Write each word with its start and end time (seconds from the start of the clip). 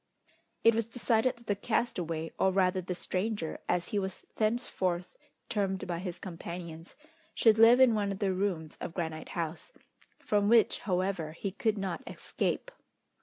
It 0.63 0.73
was 0.73 0.87
decided 0.87 1.37
that 1.37 1.45
the 1.45 1.55
castaway, 1.55 2.31
or 2.39 2.51
rather 2.51 2.81
the 2.81 2.95
stranger, 2.95 3.59
as 3.69 3.89
he 3.89 3.99
was 3.99 4.25
thenceforth 4.37 5.15
termed 5.47 5.85
by 5.85 5.99
his 5.99 6.17
companions, 6.17 6.95
should 7.35 7.59
live 7.59 7.79
in 7.79 7.93
one 7.93 8.11
of 8.11 8.17
the 8.17 8.33
rooms 8.33 8.79
of 8.81 8.95
Granite 8.95 9.29
House, 9.37 9.71
from 10.17 10.49
which, 10.49 10.79
however, 10.89 11.33
he 11.33 11.51
could 11.51 11.77
not 11.77 12.01
escape. 12.07 12.71